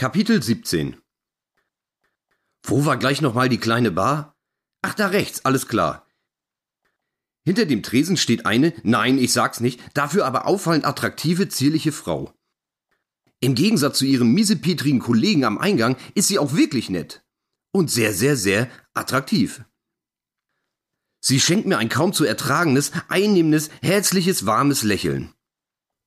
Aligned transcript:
Kapitel 0.00 0.42
17 0.42 0.96
Wo 2.62 2.86
war 2.86 2.96
gleich 2.96 3.20
nochmal 3.20 3.50
die 3.50 3.58
kleine 3.58 3.90
Bar? 3.90 4.34
Ach, 4.80 4.94
da 4.94 5.08
rechts, 5.08 5.44
alles 5.44 5.68
klar. 5.68 6.06
Hinter 7.44 7.66
dem 7.66 7.82
Tresen 7.82 8.16
steht 8.16 8.46
eine, 8.46 8.72
nein, 8.82 9.18
ich 9.18 9.34
sag's 9.34 9.60
nicht, 9.60 9.78
dafür 9.92 10.24
aber 10.24 10.46
auffallend 10.46 10.86
attraktive, 10.86 11.50
zierliche 11.50 11.92
Frau. 11.92 12.32
Im 13.40 13.54
Gegensatz 13.54 13.98
zu 13.98 14.06
ihrem 14.06 14.32
miesepetrigen 14.32 15.00
Kollegen 15.00 15.44
am 15.44 15.58
Eingang 15.58 15.98
ist 16.14 16.28
sie 16.28 16.38
auch 16.38 16.54
wirklich 16.54 16.88
nett. 16.88 17.22
Und 17.70 17.90
sehr, 17.90 18.14
sehr, 18.14 18.38
sehr 18.38 18.70
attraktiv. 18.94 19.64
Sie 21.20 21.40
schenkt 21.40 21.66
mir 21.66 21.76
ein 21.76 21.90
kaum 21.90 22.14
zu 22.14 22.24
ertragendes, 22.24 22.92
einnehmendes, 23.08 23.68
herzliches, 23.82 24.46
warmes 24.46 24.82
Lächeln. 24.82 25.34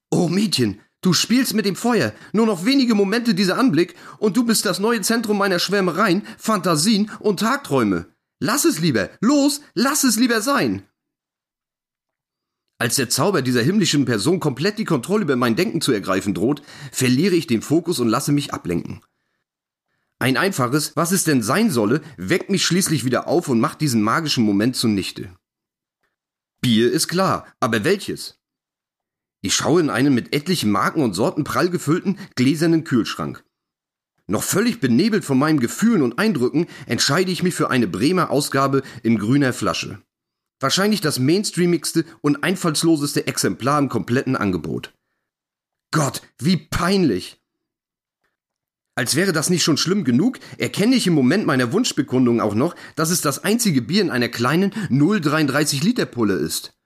Oh 0.10 0.30
Mädchen, 0.30 0.82
du 1.05 1.13
spielst 1.13 1.54
mit 1.54 1.65
dem 1.65 1.75
Feuer. 1.75 2.13
Nur 2.31 2.45
noch 2.45 2.65
wenige 2.65 2.95
Momente 2.95 3.35
dieser 3.35 3.57
Anblick 3.57 3.95
und 4.17 4.35
du 4.35 4.43
bist 4.43 4.65
das 4.65 4.79
neue 4.79 5.02
Zentrum 5.02 5.38
meiner 5.38 5.59
Schwärmereien, 5.59 6.23
Fantasien 6.38 7.11
und 7.20 7.39
Tagträume. 7.39 8.07
Lass 8.39 8.66
es 8.66 8.80
lieber, 8.80 9.09
los, 9.21 9.61
lass 9.73 10.03
es 10.03 10.17
lieber 10.17 10.41
sein. 10.41 10.84
Als 12.80 12.95
der 12.95 13.09
Zauber 13.09 13.41
dieser 13.41 13.61
himmlischen 13.61 14.03
Person 14.03 14.39
komplett 14.41 14.77
die 14.77 14.84
Kontrolle 14.84 15.23
über 15.23 15.35
mein 15.35 15.55
Denken 15.55 15.80
zu 15.80 15.94
ergreifen 15.94 16.34
droht, 16.34 16.61
verliere 16.91 17.35
ich 17.35 17.47
den 17.47 17.61
Fokus 17.61 17.99
und 17.99 18.09
lasse 18.09 18.33
mich 18.33 18.53
ablenken. 18.53 19.02
Ein 20.20 20.38
einfaches, 20.38 20.94
was 20.95 21.11
es 21.11 21.23
denn 21.23 21.41
sein 21.41 21.72
solle, 21.72 22.02
weckt 22.17 22.49
mich 22.49 22.66
schließlich 22.66 23.05
wieder 23.05 23.27
auf 23.27 23.47
und 23.47 23.59
macht 23.59 23.81
diesen 23.81 24.02
magischen 24.02 24.44
Moment 24.44 24.75
zunichte. 24.75 25.33
Bier 26.61 26.91
ist 26.91 27.08
klar, 27.08 27.47
aber 27.59 27.83
welches? 27.83 28.39
Ich 29.45 29.55
schaue 29.55 29.81
in 29.81 29.89
einen 29.89 30.13
mit 30.13 30.33
etlichen 30.33 30.71
Marken 30.71 31.03
und 31.03 31.13
Sorten 31.13 31.43
prall 31.43 31.70
gefüllten 31.70 32.17
gläsernen 32.35 32.85
Kühlschrank. 32.85 33.43
Noch 34.25 34.41
völlig 34.41 34.79
benebelt 34.79 35.25
von 35.25 35.38
meinen 35.38 35.59
Gefühlen 35.59 36.02
und 36.02 36.17
Eindrücken 36.17 36.66
entscheide 36.85 37.30
ich 37.30 37.44
mich 37.44 37.53
für 37.53 37.69
eine 37.69 37.88
Bremer 37.88 38.30
Ausgabe 38.30 38.83
in 39.03 39.17
grüner 39.19 39.52
Flasche. 39.52 40.02
Wahrscheinlich 40.61 41.02
das 41.02 41.19
mainstreamigste 41.19 42.05
und 42.22 42.41
einfallsloseste 42.41 43.27
Exemplar 43.27 43.80
im 43.80 43.89
kompletten 43.89 44.38
Angebot. 44.38 44.94
Gott, 45.91 46.22
wie 46.39 46.55
peinlich! 46.55 47.41
Als 48.95 49.16
wäre 49.16 49.33
das 49.33 49.50
nicht 49.50 49.63
schon 49.63 49.75
schlimm 49.75 50.05
genug, 50.05 50.39
erkenne 50.57 50.95
ich 50.95 51.05
im 51.05 51.16
Moment 51.16 51.45
meiner 51.45 51.73
Wunschbekundung 51.73 52.39
auch 52.39 52.55
noch, 52.55 52.75
dass 52.95 53.09
es 53.09 53.19
das 53.19 53.44
einzige 53.44 53.81
Bier 53.81 54.03
in 54.03 54.09
einer 54.09 54.30
kleinen 54.30 54.72
0,33 54.89 55.83
Liter 55.83 56.05
Pulle 56.05 56.35
ist. 56.35 56.78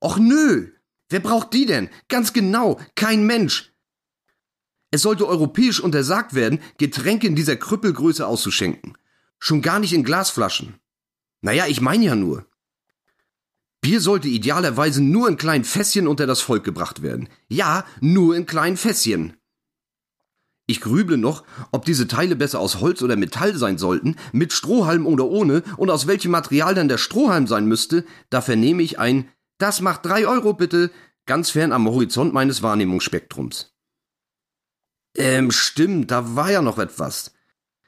Och 0.00 0.16
nö! 0.16 0.70
Wer 1.12 1.20
braucht 1.20 1.52
die 1.52 1.66
denn? 1.66 1.90
Ganz 2.08 2.32
genau, 2.32 2.80
kein 2.94 3.26
Mensch. 3.26 3.74
Es 4.90 5.02
sollte 5.02 5.28
europäisch 5.28 5.78
untersagt 5.78 6.32
werden, 6.32 6.58
Getränke 6.78 7.26
in 7.26 7.36
dieser 7.36 7.56
Krüppelgröße 7.56 8.26
auszuschenken. 8.26 8.96
Schon 9.38 9.60
gar 9.60 9.78
nicht 9.78 9.92
in 9.92 10.04
Glasflaschen. 10.04 10.76
Naja, 11.42 11.66
ich 11.66 11.82
meine 11.82 12.06
ja 12.06 12.16
nur. 12.16 12.46
Bier 13.82 14.00
sollte 14.00 14.28
idealerweise 14.28 15.02
nur 15.02 15.28
in 15.28 15.36
kleinen 15.36 15.64
Fässchen 15.64 16.06
unter 16.06 16.26
das 16.26 16.40
Volk 16.40 16.64
gebracht 16.64 17.02
werden. 17.02 17.28
Ja, 17.48 17.84
nur 18.00 18.34
in 18.34 18.46
kleinen 18.46 18.78
Fässchen. 18.78 19.36
Ich 20.66 20.80
grüble 20.80 21.18
noch, 21.18 21.44
ob 21.72 21.84
diese 21.84 22.08
Teile 22.08 22.36
besser 22.36 22.58
aus 22.58 22.80
Holz 22.80 23.02
oder 23.02 23.16
Metall 23.16 23.54
sein 23.56 23.76
sollten, 23.76 24.16
mit 24.32 24.54
Strohhalm 24.54 25.06
oder 25.06 25.26
ohne, 25.26 25.62
und 25.76 25.90
aus 25.90 26.06
welchem 26.06 26.30
Material 26.30 26.74
dann 26.74 26.88
der 26.88 26.98
Strohhalm 26.98 27.46
sein 27.46 27.66
müsste, 27.66 28.06
da 28.30 28.40
vernehme 28.40 28.82
ich 28.82 28.98
ein 28.98 29.28
Das 29.62 29.80
macht 29.80 30.04
drei 30.04 30.26
Euro 30.26 30.54
bitte, 30.54 30.90
ganz 31.24 31.50
fern 31.50 31.70
am 31.70 31.86
Horizont 31.86 32.34
meines 32.34 32.62
Wahrnehmungsspektrums. 32.62 33.72
Ähm, 35.16 35.52
stimmt, 35.52 36.10
da 36.10 36.34
war 36.34 36.50
ja 36.50 36.62
noch 36.62 36.80
etwas. 36.80 37.32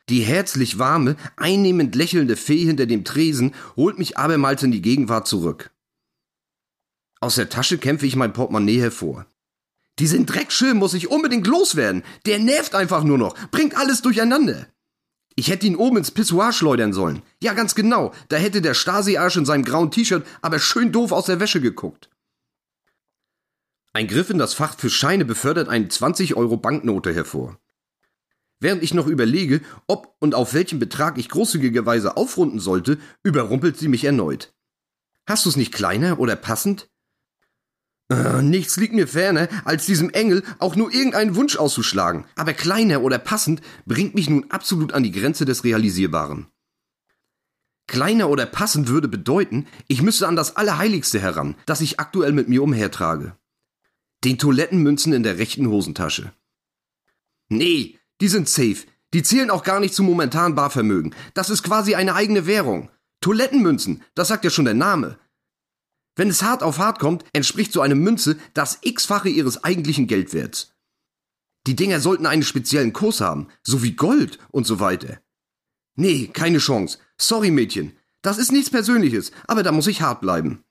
Die 0.08 0.20
herzlich 0.20 0.78
warme, 0.78 1.17
einnehmend 1.34 1.97
lächelnde 1.97 2.36
Fee 2.36 2.64
hinter 2.64 2.86
dem 2.86 3.02
Tresen 3.02 3.56
holt 3.75 3.98
mich 3.98 4.17
abermals 4.17 4.62
in 4.62 4.70
die 4.70 4.83
Gegenwart 4.83 5.27
zurück. 5.27 5.72
Aus 7.18 7.35
der 7.35 7.48
Tasche 7.48 7.79
kämpfe 7.79 8.06
ich 8.06 8.14
mein 8.14 8.33
Portemonnaie 8.33 8.79
hervor. 8.79 9.27
Diesen 9.98 10.27
Dreckschirm 10.27 10.77
muss 10.77 10.95
ich 10.95 11.11
unbedingt 11.11 11.48
loswerden. 11.48 12.05
Der 12.24 12.39
nervt 12.39 12.77
einfach 12.77 13.02
nur 13.02 13.18
noch, 13.18 13.35
bringt 13.51 13.77
alles 13.77 14.01
durcheinander. 14.01 14.68
Ich 15.36 15.48
hätte 15.48 15.67
ihn 15.67 15.77
oben 15.77 15.96
ins 15.96 16.12
Pissoir 16.12 16.52
schleudern 16.52 16.92
sollen. 16.92 17.22
Ja, 17.42 17.55
ganz 17.55 17.74
genau. 17.74 18.12
Da 18.28 18.36
hätte 18.36 18.62
der 18.62 18.74
Stasi-Arsch 18.74 19.36
in 19.36 19.45
seinem 19.45 19.64
grauen 19.64 19.90
T-Shirt 19.90 20.27
aber 20.42 20.58
schön 20.58 20.92
doof 20.92 21.11
aus 21.12 21.27
der 21.27 21.40
Wäsche 21.40 21.61
geguckt. 21.61 22.08
Ein 23.92 24.06
Griff 24.06 24.30
in 24.30 24.39
das 24.39 24.55
Fach 24.55 24.77
für 24.77 24.90
Scheine 24.90 25.24
befördert 25.24 25.68
eine 25.68 25.86
20-Euro-Banknote 25.86 27.12
hervor. 27.12 27.58
Während 28.61 28.83
ich 28.83 28.94
noch 28.94 29.06
überlege, 29.06 29.61
ob 29.86 30.17
und 30.20 30.34
auf 30.34 30.55
welchen 30.55 30.78
Betrag 30.78 31.18
ich 31.18 31.28
großzügigerweise 31.28 32.17
aufrunden 32.17 32.61
sollte, 32.61 32.98
überrumpelt 33.23 33.77
sie 33.77 33.89
mich 33.89 34.05
erneut. 34.05 34.55
Hast 35.27 35.46
du's 35.46 35.56
nicht 35.56 35.73
kleiner 35.73 36.18
oder 36.18 36.36
passend? 36.36 36.89
Äh, 38.14 38.42
nichts 38.42 38.77
liegt 38.77 38.95
mir 38.95 39.08
ferner, 39.08 39.48
als 39.64 39.86
diesem 39.86 40.11
Engel 40.11 40.45
auch 40.58 40.77
nur 40.77 40.92
irgendeinen 40.92 41.35
Wunsch 41.35 41.57
auszuschlagen, 41.57 42.25
aber 42.36 42.52
kleiner 42.52 43.02
oder 43.02 43.19
passend 43.19 43.61
bringt 43.86 44.14
mich 44.14 44.30
nun 44.30 44.51
absolut 44.51 44.92
an 44.92 45.02
die 45.02 45.11
Grenze 45.11 45.45
des 45.45 45.64
Realisierbaren. 45.64 46.47
Kleiner 47.86 48.30
oder 48.30 48.47
passend 48.47 48.89
würde 48.89 49.08
bedeuten, 49.08 49.67
ich 49.89 50.01
müsste 50.01 50.29
an 50.29 50.36
das 50.36 50.57
Allerheiligste 50.57 51.20
heran, 51.20 51.57
das 51.67 51.80
ich 51.80 51.98
aktuell 51.98 52.33
mit 52.33 52.48
mir 52.48 52.63
umhertrage. 52.63 53.36
Den 54.23 54.39
Toilettenmünzen 54.39 55.13
in 55.13 55.23
der 55.23 55.39
rechten 55.39 55.69
Hosentasche. 55.69 56.33
Nee, 57.48 57.98
die 58.20 58.29
sind 58.29 58.48
safe. 58.48 58.86
Die 59.13 59.23
zählen 59.23 59.51
auch 59.51 59.64
gar 59.64 59.80
nicht 59.80 59.95
zum 59.95 60.07
momentanen 60.07 60.55
Barvermögen. 60.55 61.14
Das 61.35 61.51
ist 61.51 61.63
quasi 61.63 61.95
eine 61.95 62.14
eigene 62.14 62.47
Währung. 62.47 62.91
Toilettenmünzen, 63.20 64.03
das 64.14 64.29
sagt 64.29 64.45
ja 64.45 64.51
schon 64.51 64.64
der 64.64 64.74
Name. 64.74 65.19
Wenn 66.17 66.29
es 66.29 66.42
hart 66.42 66.63
auf 66.63 66.79
hart 66.79 66.98
kommt, 66.98 67.25
entspricht 67.33 67.73
so 67.73 67.80
eine 67.80 67.95
Münze 67.95 68.36
das 68.55 68.79
x-fache 68.83 69.29
ihres 69.29 69.64
eigentlichen 69.64 70.07
Geldwerts. 70.07 70.75
Die 71.67 71.77
Dinger 71.77 72.01
sollten 72.01 72.27
einen 72.27 72.42
speziellen 72.42 72.92
Kurs 72.92 73.20
haben, 73.20 73.48
so 73.63 73.83
wie 73.83 73.92
Gold 73.92 74.39
und 74.51 74.67
so 74.67 74.80
weiter. 74.80 75.20
Nee, 75.97 76.29
keine 76.29 76.58
Chance. 76.58 76.98
Sorry, 77.17 77.51
Mädchen. 77.51 77.97
Das 78.23 78.39
ist 78.39 78.53
nichts 78.53 78.70
Persönliches, 78.70 79.33
aber 79.47 79.63
da 79.63 79.73
muss 79.73 79.86
ich 79.86 80.03
hart 80.03 80.20
bleiben. 80.20 80.64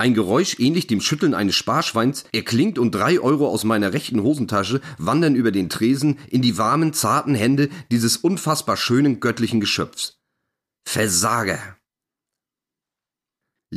Ein 0.00 0.14
Geräusch 0.14 0.60
ähnlich 0.60 0.86
dem 0.86 1.00
Schütteln 1.00 1.34
eines 1.34 1.56
Sparschweins 1.56 2.24
erklingt 2.32 2.78
und 2.78 2.92
drei 2.92 3.18
Euro 3.18 3.48
aus 3.48 3.64
meiner 3.64 3.92
rechten 3.92 4.22
Hosentasche 4.22 4.80
wandern 4.96 5.34
über 5.34 5.50
den 5.50 5.68
Tresen 5.68 6.18
in 6.28 6.40
die 6.40 6.56
warmen, 6.56 6.92
zarten 6.92 7.34
Hände 7.34 7.68
dieses 7.90 8.16
unfassbar 8.16 8.76
schönen 8.76 9.18
göttlichen 9.18 9.58
Geschöpfs. 9.58 10.20
Versager! 10.84 11.77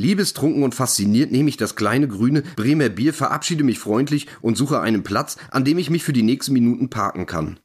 Liebestrunken 0.02 0.64
und 0.64 0.74
fasziniert 0.74 1.30
nehme 1.30 1.48
ich 1.48 1.56
das 1.56 1.76
kleine 1.76 2.08
grüne 2.08 2.42
Bremer 2.42 2.88
Bier, 2.88 3.14
verabschiede 3.14 3.62
mich 3.62 3.78
freundlich 3.78 4.26
und 4.40 4.56
suche 4.56 4.80
einen 4.80 5.04
Platz, 5.04 5.36
an 5.50 5.64
dem 5.64 5.78
ich 5.78 5.90
mich 5.90 6.02
für 6.02 6.12
die 6.12 6.24
nächsten 6.24 6.52
Minuten 6.52 6.90
parken 6.90 7.24
kann. 7.26 7.60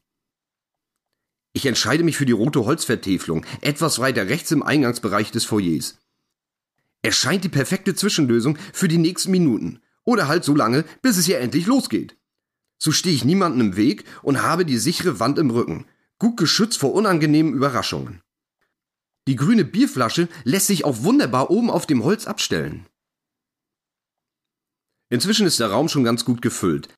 Ich 1.52 1.66
entscheide 1.66 2.04
mich 2.04 2.16
für 2.16 2.26
die 2.26 2.32
rote 2.32 2.64
Holzvertäfelung, 2.64 3.44
etwas 3.60 3.98
weiter 3.98 4.28
rechts 4.28 4.52
im 4.52 4.62
Eingangsbereich 4.62 5.32
des 5.32 5.44
Foyers. 5.44 5.98
Es 7.02 7.16
scheint 7.16 7.42
die 7.42 7.48
perfekte 7.48 7.96
Zwischenlösung 7.96 8.56
für 8.72 8.86
die 8.86 8.98
nächsten 8.98 9.32
Minuten. 9.32 9.80
Oder 10.04 10.28
halt 10.28 10.44
so 10.44 10.54
lange, 10.54 10.84
bis 11.02 11.16
es 11.16 11.26
ja 11.26 11.38
endlich 11.38 11.66
losgeht. 11.66 12.16
So 12.78 12.92
stehe 12.92 13.14
ich 13.14 13.24
niemandem 13.24 13.72
im 13.72 13.76
Weg 13.76 14.04
und 14.22 14.42
habe 14.42 14.64
die 14.64 14.78
sichere 14.78 15.18
Wand 15.18 15.40
im 15.40 15.50
Rücken, 15.50 15.86
gut 16.20 16.36
geschützt 16.36 16.78
vor 16.78 16.94
unangenehmen 16.94 17.54
Überraschungen. 17.54 18.22
Die 19.28 19.36
grüne 19.36 19.66
Bierflasche 19.66 20.26
lässt 20.44 20.68
sich 20.68 20.86
auch 20.86 21.02
wunderbar 21.02 21.50
oben 21.50 21.70
auf 21.70 21.84
dem 21.84 22.02
Holz 22.02 22.26
abstellen. 22.26 22.86
Inzwischen 25.10 25.46
ist 25.46 25.60
der 25.60 25.70
Raum 25.70 25.90
schon 25.90 26.02
ganz 26.02 26.24
gut 26.24 26.40
gefüllt. 26.40 26.88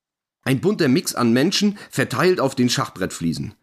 Ein 0.43 0.61
bunter 0.61 0.87
Mix 0.87 1.17
an 1.17 1.33
Menschen 1.33 1.77
verteilt 1.91 2.39
auf 2.39 2.55
den 2.55 2.71
Schachbrettfliesen. 2.71 3.55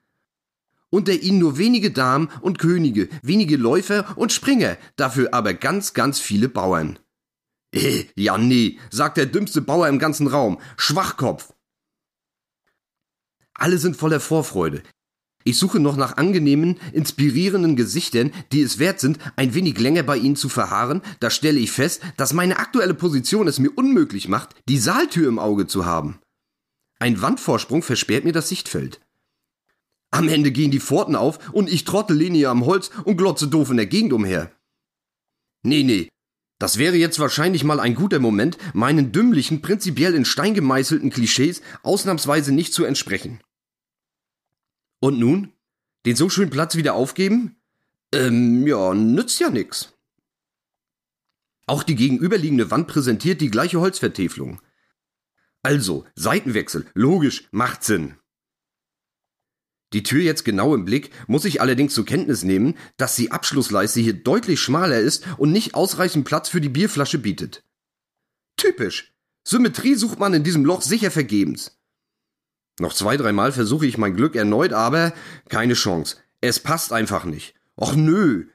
Unter 0.89 1.13
ihnen 1.13 1.39
nur 1.39 1.57
wenige 1.57 1.91
Damen 1.91 2.29
und 2.41 2.59
Könige, 2.59 3.07
wenige 3.21 3.55
Läufer 3.55 4.17
und 4.17 4.33
Springer, 4.33 4.77
dafür 4.97 5.33
aber 5.33 5.53
ganz, 5.53 5.93
ganz 5.93 6.19
viele 6.19 6.49
Bauern. 6.49 6.99
Äh, 7.73 8.03
ja 8.15 8.37
nee, 8.37 8.79
sagt 8.89 9.15
der 9.15 9.27
dümmste 9.27 9.61
Bauer 9.61 9.87
im 9.87 9.97
ganzen 9.97 10.27
Raum. 10.27 10.59
Schwachkopf. 10.75 11.53
Alle 13.53 13.77
sind 13.77 13.95
voller 13.95 14.19
Vorfreude. 14.19 14.83
Ich 15.47 15.57
suche 15.57 15.79
noch 15.79 15.95
nach 15.95 16.17
angenehmen, 16.17 16.77
inspirierenden 16.91 17.77
Gesichtern, 17.77 18.33
die 18.51 18.59
es 18.59 18.79
wert 18.79 18.99
sind, 18.99 19.17
ein 19.37 19.53
wenig 19.53 19.79
länger 19.79 20.03
bei 20.03 20.17
ihnen 20.17 20.35
zu 20.35 20.49
verharren. 20.49 21.01
Da 21.21 21.29
stelle 21.29 21.57
ich 21.57 21.71
fest, 21.71 22.01
dass 22.17 22.33
meine 22.33 22.59
aktuelle 22.59 22.93
Position 22.93 23.47
es 23.47 23.57
mir 23.57 23.69
unmöglich 23.69 24.27
macht, 24.27 24.55
die 24.67 24.77
Saaltür 24.77 25.29
im 25.29 25.39
Auge 25.39 25.65
zu 25.65 25.85
haben. 25.85 26.19
Ein 26.99 27.21
Wandvorsprung 27.21 27.81
versperrt 27.81 28.25
mir 28.25 28.33
das 28.33 28.49
Sichtfeld. 28.49 28.99
Am 30.11 30.27
Ende 30.27 30.51
gehen 30.51 30.69
die 30.69 30.81
Pforten 30.81 31.15
auf 31.15 31.39
und 31.53 31.71
ich 31.71 31.85
trottel 31.85 32.19
hier 32.19 32.49
am 32.49 32.65
Holz 32.65 32.91
und 33.05 33.15
glotze 33.15 33.47
doof 33.47 33.69
in 33.71 33.77
der 33.77 33.85
Gegend 33.85 34.11
umher. 34.11 34.51
Nee, 35.63 35.83
nee. 35.83 36.09
Das 36.59 36.77
wäre 36.77 36.97
jetzt 36.97 37.19
wahrscheinlich 37.19 37.63
mal 37.63 37.79
ein 37.79 37.95
guter 37.95 38.19
Moment, 38.19 38.57
meinen 38.73 39.13
dümmlichen, 39.13 39.61
prinzipiell 39.61 40.13
in 40.13 40.25
Stein 40.25 40.55
gemeißelten 40.55 41.09
Klischees 41.09 41.61
ausnahmsweise 41.83 42.53
nicht 42.53 42.73
zu 42.73 42.83
entsprechen. 42.83 43.39
Und 44.99 45.19
nun? 45.19 45.53
Den 46.05 46.15
so 46.15 46.29
schönen 46.29 46.49
Platz 46.49 46.75
wieder 46.75 46.95
aufgeben? 46.95 47.57
Ähm, 48.13 48.65
ja, 48.65 48.93
nützt 48.93 49.39
ja 49.39 49.49
nix. 49.49 49.93
Auch 51.65 51.83
die 51.83 51.95
gegenüberliegende 51.95 52.71
Wand 52.71 52.87
präsentiert 52.87 53.41
die 53.41 53.51
gleiche 53.51 53.79
Holzvertäfelung. 53.79 54.61
Also, 55.63 56.05
Seitenwechsel, 56.15 56.89
logisch, 56.93 57.49
macht 57.51 57.83
Sinn. 57.83 58.15
Die 59.93 60.03
Tür 60.03 60.21
jetzt 60.21 60.43
genau 60.43 60.73
im 60.75 60.85
Blick, 60.85 61.11
muss 61.27 61.45
ich 61.45 61.61
allerdings 61.61 61.93
zur 61.93 62.05
Kenntnis 62.05 62.43
nehmen, 62.43 62.77
dass 62.97 63.15
die 63.15 63.31
Abschlussleiste 63.31 63.99
hier 63.99 64.13
deutlich 64.13 64.59
schmaler 64.59 64.99
ist 64.99 65.25
und 65.37 65.51
nicht 65.51 65.75
ausreichend 65.75 66.25
Platz 66.25 66.49
für 66.49 66.61
die 66.61 66.69
Bierflasche 66.69 67.19
bietet. 67.19 67.63
Typisch. 68.57 69.13
Symmetrie 69.45 69.95
sucht 69.95 70.19
man 70.19 70.33
in 70.33 70.43
diesem 70.43 70.65
Loch 70.65 70.81
sicher 70.81 71.11
vergebens. 71.11 71.76
Noch 72.79 72.93
zwei, 72.93 73.17
dreimal 73.17 73.51
versuche 73.51 73.87
ich 73.87 73.97
mein 73.97 74.15
Glück 74.15 74.35
erneut, 74.35 74.73
aber 74.73 75.13
keine 75.49 75.73
Chance. 75.73 76.17
Es 76.41 76.59
passt 76.59 76.93
einfach 76.93 77.25
nicht. 77.25 77.55
Och 77.75 77.95
nö. 77.95 78.47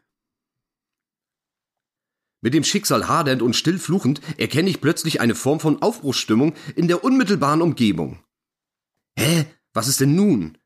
Mit 2.40 2.54
dem 2.54 2.64
Schicksal 2.64 3.08
hadernd 3.08 3.42
und 3.42 3.54
still 3.54 3.78
fluchend 3.78 4.20
erkenne 4.36 4.68
ich 4.68 4.80
plötzlich 4.80 5.20
eine 5.20 5.34
Form 5.34 5.60
von 5.60 5.80
Aufbruchsstimmung 5.80 6.54
in 6.74 6.88
der 6.88 7.04
unmittelbaren 7.04 7.62
Umgebung. 7.62 8.22
Hä? 9.16 9.46
Was 9.72 9.88
ist 9.88 10.00
denn 10.00 10.14
nun? 10.14 10.58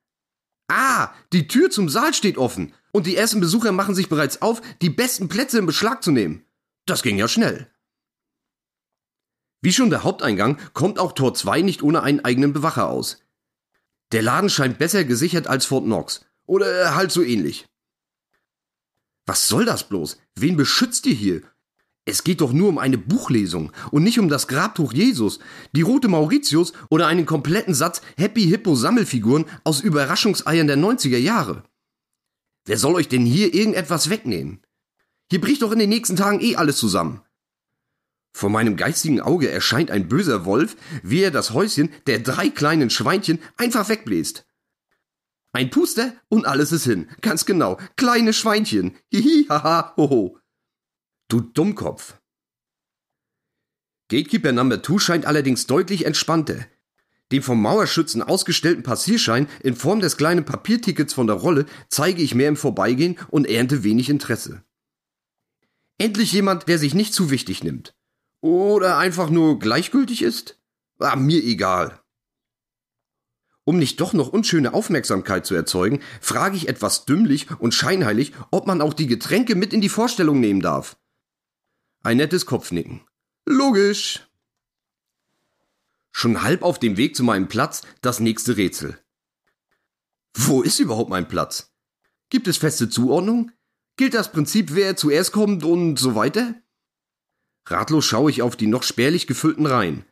Ah, 0.68 1.12
die 1.32 1.46
Tür 1.46 1.70
zum 1.70 1.88
Saal 1.88 2.12
steht 2.12 2.38
offen 2.38 2.74
und 2.92 3.06
die 3.06 3.16
ersten 3.16 3.40
Besucher 3.40 3.72
machen 3.72 3.94
sich 3.94 4.08
bereits 4.08 4.42
auf, 4.42 4.62
die 4.80 4.90
besten 4.90 5.28
Plätze 5.28 5.58
in 5.58 5.66
Beschlag 5.66 6.02
zu 6.02 6.10
nehmen. 6.10 6.44
Das 6.86 7.02
ging 7.02 7.18
ja 7.18 7.28
schnell. 7.28 7.70
Wie 9.62 9.72
schon 9.72 9.90
der 9.90 10.02
Haupteingang 10.02 10.58
kommt 10.72 10.98
auch 10.98 11.12
Tor 11.12 11.34
2 11.34 11.62
nicht 11.62 11.82
ohne 11.82 12.02
einen 12.02 12.24
eigenen 12.24 12.52
Bewacher 12.52 12.88
aus. 12.88 13.25
Der 14.12 14.22
Laden 14.22 14.50
scheint 14.50 14.78
besser 14.78 15.04
gesichert 15.04 15.46
als 15.46 15.66
Fort 15.66 15.84
Knox. 15.84 16.24
Oder 16.46 16.94
halt 16.94 17.10
so 17.10 17.22
ähnlich. 17.22 17.66
Was 19.26 19.48
soll 19.48 19.64
das 19.64 19.88
bloß? 19.88 20.18
Wen 20.36 20.56
beschützt 20.56 21.06
ihr 21.06 21.14
hier? 21.14 21.42
Es 22.08 22.22
geht 22.22 22.40
doch 22.40 22.52
nur 22.52 22.68
um 22.68 22.78
eine 22.78 22.98
Buchlesung 22.98 23.72
und 23.90 24.04
nicht 24.04 24.20
um 24.20 24.28
das 24.28 24.46
Grabtuch 24.46 24.92
Jesus, 24.92 25.40
die 25.72 25.82
rote 25.82 26.06
Mauritius 26.06 26.72
oder 26.88 27.08
einen 27.08 27.26
kompletten 27.26 27.74
Satz 27.74 28.00
Happy 28.16 28.44
Hippo 28.44 28.76
Sammelfiguren 28.76 29.46
aus 29.64 29.80
Überraschungseiern 29.80 30.68
der 30.68 30.78
90er 30.78 31.18
Jahre. 31.18 31.64
Wer 32.64 32.78
soll 32.78 32.94
euch 32.94 33.08
denn 33.08 33.26
hier 33.26 33.52
irgendetwas 33.52 34.08
wegnehmen? 34.08 34.60
Hier 35.30 35.40
bricht 35.40 35.62
doch 35.62 35.72
in 35.72 35.80
den 35.80 35.88
nächsten 35.88 36.14
Tagen 36.14 36.40
eh 36.40 36.54
alles 36.54 36.76
zusammen. 36.76 37.22
Vor 38.36 38.50
meinem 38.50 38.76
geistigen 38.76 39.22
Auge 39.22 39.50
erscheint 39.50 39.90
ein 39.90 40.08
böser 40.08 40.44
Wolf, 40.44 40.76
wie 41.02 41.22
er 41.22 41.30
das 41.30 41.52
Häuschen 41.52 41.88
der 42.06 42.18
drei 42.18 42.50
kleinen 42.50 42.90
Schweinchen 42.90 43.38
einfach 43.56 43.88
wegbläst. 43.88 44.44
Ein 45.52 45.70
Puster 45.70 46.12
und 46.28 46.44
alles 46.44 46.70
ist 46.70 46.84
hin. 46.84 47.08
Ganz 47.22 47.46
genau. 47.46 47.78
Kleine 47.96 48.34
Schweinchen. 48.34 48.94
Hihi, 49.10 49.46
haha, 49.48 49.94
hoho. 49.96 50.38
Du 51.28 51.40
Dummkopf. 51.40 52.20
Gatekeeper 54.10 54.52
Number 54.52 54.82
2 54.82 54.98
scheint 54.98 55.24
allerdings 55.24 55.66
deutlich 55.66 56.04
entspannter. 56.04 56.66
Dem 57.32 57.42
vom 57.42 57.62
Mauerschützen 57.62 58.22
ausgestellten 58.22 58.82
Passierschein 58.82 59.48
in 59.62 59.74
Form 59.74 60.00
des 60.00 60.18
kleinen 60.18 60.44
Papiertickets 60.44 61.14
von 61.14 61.26
der 61.26 61.36
Rolle 61.36 61.64
zeige 61.88 62.20
ich 62.20 62.34
mehr 62.34 62.50
im 62.50 62.56
Vorbeigehen 62.56 63.18
und 63.28 63.46
ernte 63.46 63.82
wenig 63.82 64.10
Interesse. 64.10 64.62
Endlich 65.96 66.32
jemand, 66.32 66.68
der 66.68 66.78
sich 66.78 66.92
nicht 66.92 67.14
zu 67.14 67.30
wichtig 67.30 67.64
nimmt. 67.64 67.95
Oder 68.46 68.96
einfach 68.96 69.28
nur 69.28 69.58
gleichgültig 69.58 70.22
ist? 70.22 70.56
Ah, 71.00 71.16
mir 71.16 71.42
egal. 71.42 72.00
Um 73.64 73.76
nicht 73.76 74.00
doch 74.00 74.12
noch 74.12 74.28
unschöne 74.28 74.72
Aufmerksamkeit 74.72 75.44
zu 75.44 75.56
erzeugen, 75.56 76.00
frage 76.20 76.56
ich 76.56 76.68
etwas 76.68 77.06
dümmlich 77.06 77.48
und 77.58 77.74
scheinheilig, 77.74 78.34
ob 78.52 78.68
man 78.68 78.80
auch 78.82 78.94
die 78.94 79.08
Getränke 79.08 79.56
mit 79.56 79.72
in 79.72 79.80
die 79.80 79.88
Vorstellung 79.88 80.38
nehmen 80.38 80.60
darf. 80.60 80.96
Ein 82.04 82.18
nettes 82.18 82.46
Kopfnicken. 82.46 83.00
Logisch. 83.46 84.28
Schon 86.12 86.44
halb 86.44 86.62
auf 86.62 86.78
dem 86.78 86.96
Weg 86.96 87.16
zu 87.16 87.24
meinem 87.24 87.48
Platz 87.48 87.82
das 88.00 88.20
nächste 88.20 88.56
Rätsel. 88.56 88.96
Wo 90.36 90.62
ist 90.62 90.78
überhaupt 90.78 91.10
mein 91.10 91.26
Platz? 91.26 91.74
Gibt 92.30 92.46
es 92.46 92.58
feste 92.58 92.88
Zuordnung? 92.88 93.50
Gilt 93.96 94.14
das 94.14 94.30
Prinzip, 94.30 94.72
wer 94.72 94.94
zuerst 94.94 95.32
kommt 95.32 95.64
und 95.64 95.98
so 95.98 96.14
weiter? 96.14 96.54
Ratlos 97.66 98.04
schaue 98.04 98.30
ich 98.30 98.42
auf 98.42 98.56
die 98.56 98.66
noch 98.66 98.82
spärlich 98.82 99.26
gefüllten 99.26 99.66
Reihen. 99.66 100.04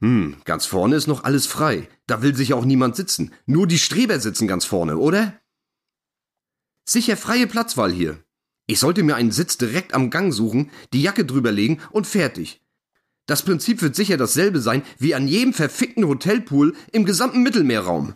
Hm, 0.00 0.36
ganz 0.44 0.66
vorne 0.66 0.96
ist 0.96 1.06
noch 1.06 1.24
alles 1.24 1.46
frei. 1.46 1.88
Da 2.06 2.22
will 2.22 2.34
sich 2.34 2.54
auch 2.54 2.64
niemand 2.64 2.96
sitzen. 2.96 3.32
Nur 3.46 3.66
die 3.66 3.78
Streber 3.78 4.20
sitzen 4.20 4.48
ganz 4.48 4.64
vorne, 4.64 4.98
oder? 4.98 5.38
Sicher 6.84 7.16
freie 7.16 7.46
Platzwahl 7.46 7.92
hier. 7.92 8.22
Ich 8.66 8.78
sollte 8.78 9.02
mir 9.02 9.16
einen 9.16 9.32
Sitz 9.32 9.58
direkt 9.58 9.94
am 9.94 10.10
Gang 10.10 10.32
suchen, 10.32 10.70
die 10.92 11.02
Jacke 11.02 11.24
drüberlegen 11.24 11.80
und 11.90 12.06
fertig. 12.06 12.60
Das 13.26 13.42
Prinzip 13.42 13.82
wird 13.82 13.96
sicher 13.96 14.16
dasselbe 14.16 14.60
sein 14.60 14.82
wie 14.98 15.14
an 15.14 15.28
jedem 15.28 15.52
verfickten 15.52 16.06
Hotelpool 16.06 16.74
im 16.92 17.04
gesamten 17.04 17.42
Mittelmeerraum. 17.42 18.14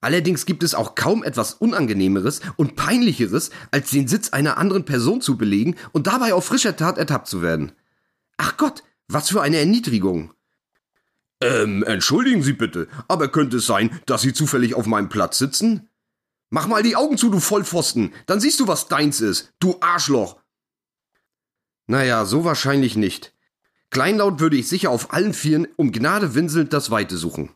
Allerdings 0.00 0.46
gibt 0.46 0.62
es 0.62 0.74
auch 0.74 0.94
kaum 0.94 1.22
etwas 1.22 1.54
Unangenehmeres 1.54 2.40
und 2.56 2.76
Peinlicheres, 2.76 3.50
als 3.70 3.90
den 3.90 4.08
Sitz 4.08 4.30
einer 4.30 4.56
anderen 4.56 4.84
Person 4.84 5.20
zu 5.20 5.36
belegen 5.36 5.76
und 5.92 6.06
dabei 6.06 6.32
auf 6.32 6.46
frischer 6.46 6.76
Tat 6.76 6.96
ertappt 6.96 7.28
zu 7.28 7.42
werden. 7.42 7.72
Ach 8.38 8.56
Gott, 8.56 8.82
was 9.08 9.28
für 9.28 9.42
eine 9.42 9.58
Erniedrigung. 9.58 10.32
Ähm, 11.42 11.82
entschuldigen 11.82 12.42
Sie 12.42 12.52
bitte, 12.52 12.88
aber 13.08 13.28
könnte 13.28 13.58
es 13.58 13.66
sein, 13.66 14.00
dass 14.06 14.22
Sie 14.22 14.32
zufällig 14.32 14.74
auf 14.74 14.86
meinem 14.86 15.08
Platz 15.08 15.38
sitzen? 15.38 15.88
Mach 16.50 16.66
mal 16.66 16.82
die 16.82 16.96
Augen 16.96 17.16
zu, 17.16 17.30
du 17.30 17.38
Vollpfosten. 17.38 18.12
Dann 18.26 18.40
siehst 18.40 18.60
du, 18.60 18.66
was 18.66 18.88
deins 18.88 19.20
ist. 19.20 19.52
Du 19.60 19.76
Arschloch. 19.80 20.40
Naja, 21.86 22.24
so 22.24 22.44
wahrscheinlich 22.44 22.96
nicht. 22.96 23.34
Kleinlaut 23.90 24.40
würde 24.40 24.56
ich 24.56 24.68
sicher 24.68 24.90
auf 24.90 25.12
allen 25.12 25.34
Vieren 25.34 25.68
um 25.76 25.92
Gnade 25.92 26.34
winselnd 26.34 26.72
das 26.72 26.90
Weite 26.90 27.16
suchen. 27.16 27.50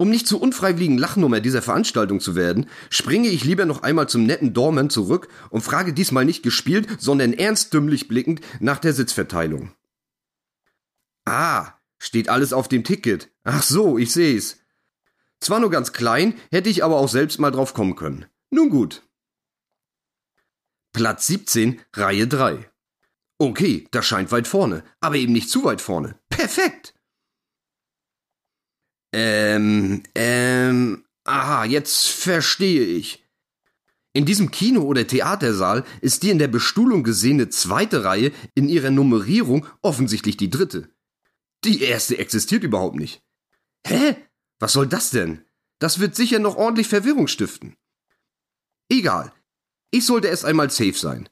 Um 0.00 0.08
nicht 0.08 0.26
zur 0.26 0.40
unfreiwilligen 0.40 0.96
Lachnummer 0.96 1.40
dieser 1.40 1.60
Veranstaltung 1.60 2.20
zu 2.20 2.34
werden, 2.34 2.70
springe 2.88 3.28
ich 3.28 3.44
lieber 3.44 3.66
noch 3.66 3.82
einmal 3.82 4.08
zum 4.08 4.24
netten 4.24 4.54
Dorman 4.54 4.88
zurück 4.88 5.28
und 5.50 5.60
frage 5.60 5.92
diesmal 5.92 6.24
nicht 6.24 6.42
gespielt, 6.42 6.88
sondern 6.98 7.34
ernstdümmlich 7.34 8.08
blickend 8.08 8.40
nach 8.60 8.78
der 8.78 8.94
Sitzverteilung. 8.94 9.74
Ah, 11.26 11.74
steht 11.98 12.30
alles 12.30 12.54
auf 12.54 12.66
dem 12.66 12.82
Ticket. 12.82 13.30
Ach 13.44 13.62
so, 13.62 13.98
ich 13.98 14.10
seh's. 14.10 14.60
Zwar 15.38 15.60
nur 15.60 15.70
ganz 15.70 15.92
klein, 15.92 16.32
hätte 16.50 16.70
ich 16.70 16.82
aber 16.82 16.96
auch 16.96 17.10
selbst 17.10 17.38
mal 17.38 17.50
drauf 17.50 17.74
kommen 17.74 17.94
können. 17.94 18.24
Nun 18.48 18.70
gut. 18.70 19.02
Platz 20.94 21.26
17, 21.26 21.78
Reihe 21.92 22.26
3. 22.26 22.70
Okay, 23.36 23.86
das 23.90 24.06
scheint 24.06 24.32
weit 24.32 24.48
vorne, 24.48 24.82
aber 25.00 25.16
eben 25.16 25.34
nicht 25.34 25.50
zu 25.50 25.62
weit 25.62 25.82
vorne. 25.82 26.18
Perfekt! 26.30 26.94
Ähm, 29.12 30.02
ähm, 30.14 31.04
aha, 31.24 31.64
jetzt 31.64 32.08
verstehe 32.08 32.84
ich. 32.84 33.24
In 34.12 34.26
diesem 34.26 34.50
Kino- 34.50 34.82
oder 34.82 35.06
Theatersaal 35.06 35.84
ist 36.00 36.22
die 36.22 36.30
in 36.30 36.38
der 36.38 36.48
Bestuhlung 36.48 37.04
gesehene 37.04 37.48
zweite 37.48 38.04
Reihe 38.04 38.32
in 38.54 38.68
ihrer 38.68 38.90
Nummerierung 38.90 39.66
offensichtlich 39.82 40.36
die 40.36 40.50
dritte. 40.50 40.90
Die 41.64 41.82
erste 41.82 42.18
existiert 42.18 42.64
überhaupt 42.64 42.96
nicht. 42.96 43.22
Hä? 43.86 44.16
Was 44.58 44.72
soll 44.72 44.86
das 44.86 45.10
denn? 45.10 45.44
Das 45.78 46.00
wird 46.00 46.16
sicher 46.16 46.38
noch 46.38 46.56
ordentlich 46.56 46.88
Verwirrung 46.88 47.28
stiften. 47.28 47.76
Egal. 48.88 49.32
Ich 49.90 50.06
sollte 50.06 50.28
erst 50.28 50.44
einmal 50.44 50.70
safe 50.70 50.94
sein. 50.94 51.28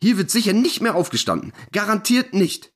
Hier 0.00 0.16
wird 0.16 0.30
sicher 0.30 0.52
nicht 0.52 0.80
mehr 0.80 0.94
aufgestanden. 0.94 1.52
Garantiert 1.72 2.34
nicht. 2.34 2.73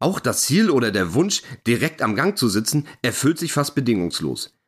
Auch 0.00 0.18
das 0.18 0.42
Ziel 0.42 0.70
oder 0.70 0.90
der 0.90 1.14
Wunsch, 1.14 1.42
direkt 1.66 2.02
am 2.02 2.14
Gang 2.16 2.36
zu 2.36 2.48
sitzen, 2.48 2.88
erfüllt 3.02 3.38
sich 3.38 3.52
fast 3.52 3.74
bedingungslos. 3.74 4.58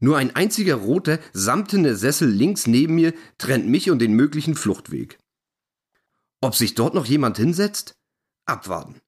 Nur 0.00 0.18
ein 0.18 0.34
einziger 0.34 0.74
roter, 0.74 1.20
samtener 1.32 1.94
Sessel 1.94 2.28
links 2.28 2.66
neben 2.66 2.96
mir 2.96 3.14
trennt 3.38 3.68
mich 3.68 3.90
und 3.90 4.00
den 4.00 4.12
möglichen 4.14 4.56
Fluchtweg. 4.56 5.18
Ob 6.40 6.56
sich 6.56 6.74
dort 6.74 6.92
noch 6.92 7.06
jemand 7.06 7.36
hinsetzt? 7.36 7.94
Abwarten. 8.44 9.00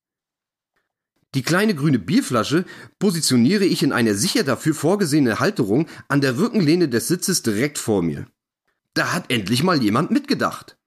Die 1.35 1.43
kleine 1.43 1.75
grüne 1.75 1.99
Bierflasche 1.99 2.65
positioniere 2.99 3.65
ich 3.67 3.83
in 3.83 3.93
eine 3.93 4.15
sicher 4.15 4.45
dafür 4.45 4.75
vorgesehene 4.75 5.41
Halterung 5.41 5.89
an 6.09 6.21
der 6.21 6.39
Rückenlehne 6.39 6.89
des 6.89 7.09
Sitzes 7.09 7.43
direkt 7.43 7.77
vor 7.77 8.03
mir. 8.03 8.27
Da 8.95 9.13
hat 9.13 9.31
endlich 9.31 9.63
mal 9.63 9.83
jemand 9.83 10.13
mitgedacht. 10.13 10.79